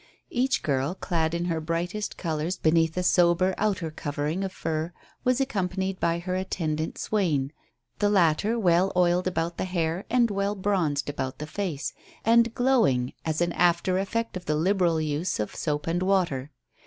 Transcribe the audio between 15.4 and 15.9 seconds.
soap